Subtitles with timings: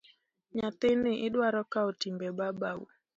[0.55, 2.81] Nyathini idwaro kawo timbe babau.